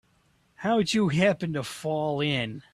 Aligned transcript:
How'd 0.55 0.93
you 0.93 1.09
happen 1.09 1.53
to 1.53 1.61
fall 1.61 2.21
in? 2.21 2.63